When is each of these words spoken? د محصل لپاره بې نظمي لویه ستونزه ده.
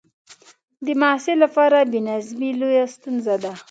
د 0.85 0.87
محصل 1.01 1.35
لپاره 1.45 1.77
بې 1.91 1.99
نظمي 2.09 2.51
لویه 2.59 2.85
ستونزه 2.95 3.35
ده. 3.43 3.51